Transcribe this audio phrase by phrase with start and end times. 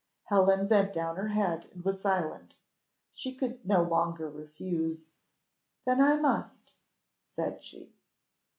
[0.23, 2.55] Helen bent down her head and was silent
[3.13, 5.11] she could no longer refuse.
[5.85, 6.73] "Then I must,"
[7.35, 7.93] said she.